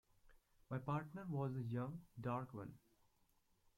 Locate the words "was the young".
1.29-2.01